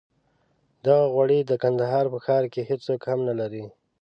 [0.85, 3.65] دغه غوړي د کندهار په ښار کې هېڅوک هم نه لري.